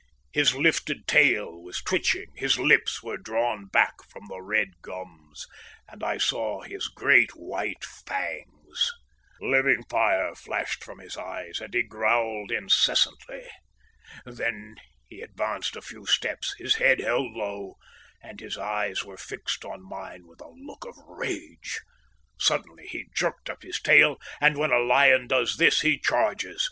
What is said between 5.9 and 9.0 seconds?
I saw his great white fangs.